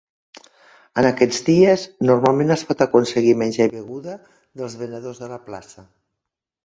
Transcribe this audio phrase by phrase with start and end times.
[1.01, 4.17] En aquests dies, normalment es pot aconseguir menjar i beguda
[4.63, 5.87] dels venedors de la plaça.